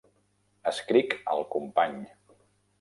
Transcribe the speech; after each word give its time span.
Escric 0.71 1.15
al 1.35 1.45
company. 1.59 2.03